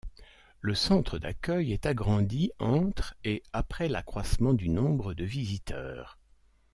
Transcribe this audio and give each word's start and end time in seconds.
Le 0.61 0.73
centre 0.73 1.19
d'accueil 1.19 1.73
est 1.73 1.85
agrandi 1.85 2.51
entre 2.57 3.13
et 3.23 3.43
après 3.53 3.87
l'accroissement 3.87 4.51
du 4.53 4.67
nombre 4.67 5.13
de 5.13 5.23
visiteurs. 5.25 6.17